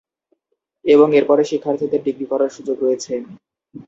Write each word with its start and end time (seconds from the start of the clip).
এবং 0.85 1.07
এরপরে 1.19 1.43
শিক্ষার্থীদের 1.51 2.01
ডিগ্রি 2.03 2.25
করার 2.31 2.51
সুযোগ 2.57 2.77
রয়েছে। 2.81 3.13